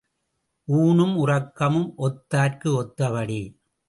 ஊணும் 0.67 1.13
உறக்கமும் 1.15 1.93
ஒத்தார்க்கு 1.97 2.69
ஒத்த 2.75 3.09
படி. 3.09 3.41